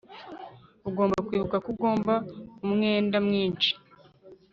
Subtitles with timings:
[0.89, 2.13] ugomba kwibuka ko ugomba
[2.65, 3.71] umwenda mwinshi